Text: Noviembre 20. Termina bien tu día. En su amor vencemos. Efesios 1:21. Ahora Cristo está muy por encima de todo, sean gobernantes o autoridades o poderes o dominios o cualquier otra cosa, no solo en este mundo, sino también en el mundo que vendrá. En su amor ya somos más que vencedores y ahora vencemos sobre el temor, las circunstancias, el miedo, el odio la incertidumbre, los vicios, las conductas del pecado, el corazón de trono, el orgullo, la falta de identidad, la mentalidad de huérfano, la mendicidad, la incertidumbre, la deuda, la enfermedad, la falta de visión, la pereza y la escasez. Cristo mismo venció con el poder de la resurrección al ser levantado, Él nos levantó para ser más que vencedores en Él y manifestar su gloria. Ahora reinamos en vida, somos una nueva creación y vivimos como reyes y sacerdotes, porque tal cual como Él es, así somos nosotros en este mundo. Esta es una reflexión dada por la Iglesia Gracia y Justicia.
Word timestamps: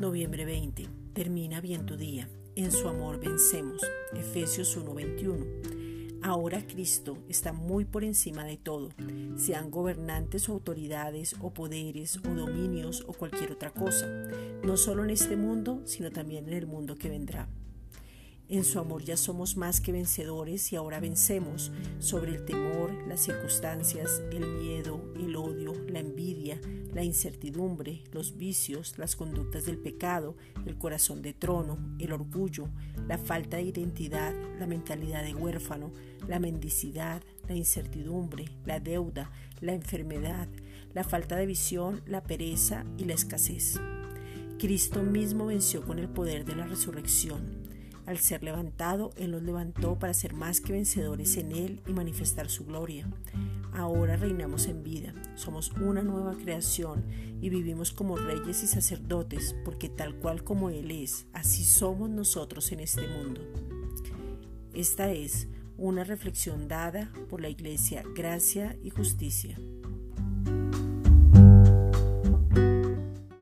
Noviembre 0.00 0.44
20. 0.44 0.88
Termina 1.12 1.60
bien 1.60 1.86
tu 1.86 1.96
día. 1.96 2.28
En 2.56 2.72
su 2.72 2.88
amor 2.88 3.20
vencemos. 3.20 3.80
Efesios 4.12 4.76
1:21. 4.76 5.46
Ahora 6.20 6.66
Cristo 6.66 7.16
está 7.28 7.52
muy 7.52 7.84
por 7.84 8.02
encima 8.02 8.44
de 8.44 8.56
todo, 8.56 8.88
sean 9.36 9.70
gobernantes 9.70 10.48
o 10.48 10.52
autoridades 10.52 11.36
o 11.40 11.52
poderes 11.52 12.16
o 12.16 12.34
dominios 12.34 13.04
o 13.06 13.12
cualquier 13.12 13.52
otra 13.52 13.70
cosa, 13.70 14.08
no 14.64 14.78
solo 14.78 15.04
en 15.04 15.10
este 15.10 15.36
mundo, 15.36 15.82
sino 15.84 16.10
también 16.10 16.48
en 16.48 16.54
el 16.54 16.66
mundo 16.66 16.96
que 16.96 17.10
vendrá. 17.10 17.46
En 18.48 18.64
su 18.64 18.78
amor 18.78 19.04
ya 19.04 19.16
somos 19.16 19.56
más 19.56 19.80
que 19.80 19.92
vencedores 19.92 20.72
y 20.72 20.76
ahora 20.76 20.98
vencemos 20.98 21.72
sobre 21.98 22.34
el 22.34 22.44
temor, 22.44 22.92
las 23.06 23.20
circunstancias, 23.20 24.22
el 24.32 24.46
miedo, 24.46 25.12
el 25.16 25.36
odio 25.36 25.53
la 26.92 27.02
incertidumbre, 27.02 28.02
los 28.12 28.36
vicios, 28.36 28.98
las 28.98 29.16
conductas 29.16 29.66
del 29.66 29.78
pecado, 29.78 30.36
el 30.66 30.76
corazón 30.78 31.22
de 31.22 31.32
trono, 31.32 31.78
el 31.98 32.12
orgullo, 32.12 32.68
la 33.08 33.18
falta 33.18 33.56
de 33.56 33.64
identidad, 33.64 34.34
la 34.58 34.66
mentalidad 34.66 35.22
de 35.22 35.34
huérfano, 35.34 35.92
la 36.28 36.38
mendicidad, 36.38 37.22
la 37.48 37.54
incertidumbre, 37.54 38.46
la 38.64 38.80
deuda, 38.80 39.30
la 39.60 39.72
enfermedad, 39.72 40.48
la 40.92 41.04
falta 41.04 41.36
de 41.36 41.46
visión, 41.46 42.02
la 42.06 42.22
pereza 42.22 42.84
y 42.96 43.04
la 43.04 43.14
escasez. 43.14 43.80
Cristo 44.58 45.02
mismo 45.02 45.46
venció 45.46 45.84
con 45.84 45.98
el 45.98 46.08
poder 46.08 46.44
de 46.44 46.54
la 46.54 46.66
resurrección 46.66 47.63
al 48.06 48.18
ser 48.18 48.42
levantado, 48.42 49.12
Él 49.16 49.30
nos 49.32 49.42
levantó 49.42 49.98
para 49.98 50.14
ser 50.14 50.34
más 50.34 50.60
que 50.60 50.72
vencedores 50.72 51.36
en 51.36 51.52
Él 51.52 51.80
y 51.86 51.92
manifestar 51.92 52.48
su 52.48 52.64
gloria. 52.66 53.08
Ahora 53.72 54.16
reinamos 54.16 54.66
en 54.66 54.82
vida, 54.82 55.14
somos 55.34 55.72
una 55.72 56.02
nueva 56.02 56.34
creación 56.36 57.04
y 57.40 57.48
vivimos 57.48 57.92
como 57.92 58.16
reyes 58.16 58.62
y 58.62 58.66
sacerdotes, 58.66 59.56
porque 59.64 59.88
tal 59.88 60.14
cual 60.16 60.44
como 60.44 60.70
Él 60.70 60.90
es, 60.90 61.26
así 61.32 61.64
somos 61.64 62.10
nosotros 62.10 62.70
en 62.72 62.80
este 62.80 63.06
mundo. 63.08 63.40
Esta 64.74 65.10
es 65.10 65.48
una 65.76 66.04
reflexión 66.04 66.68
dada 66.68 67.12
por 67.28 67.40
la 67.40 67.48
Iglesia 67.48 68.04
Gracia 68.14 68.76
y 68.82 68.90
Justicia. 68.90 69.58